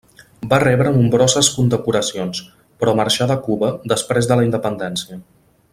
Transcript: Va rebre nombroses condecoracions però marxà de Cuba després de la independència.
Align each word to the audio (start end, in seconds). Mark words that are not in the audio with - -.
Va 0.53 0.57
rebre 0.61 0.93
nombroses 0.95 1.49
condecoracions 1.57 2.41
però 2.83 2.95
marxà 3.01 3.29
de 3.33 3.39
Cuba 3.49 3.73
després 3.95 4.31
de 4.33 4.39
la 4.41 4.47
independència. 4.51 5.21